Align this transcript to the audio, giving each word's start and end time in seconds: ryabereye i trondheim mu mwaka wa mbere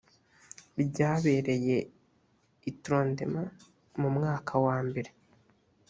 ryabereye 0.83 1.77
i 2.69 2.71
trondheim 2.81 3.35
mu 3.99 4.09
mwaka 4.15 4.53
wa 4.65 4.77
mbere 4.87 5.11